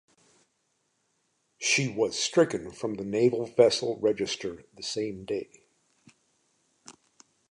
[1.59, 5.67] She was stricken from the Naval Vessel Register the same day.